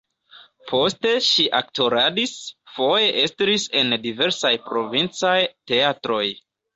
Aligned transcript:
Poste 0.69 1.09
ŝi 1.25 1.43
aktoradis, 1.57 2.33
foje 2.77 3.11
estris 3.25 3.65
en 3.83 3.93
diversaj 4.07 4.51
provincaj 4.71 5.35
teatroj. 5.73 6.23